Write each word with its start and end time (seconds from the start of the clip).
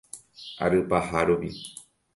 Ary 0.63 0.81
paha 0.89 1.21
rupi. 1.27 1.49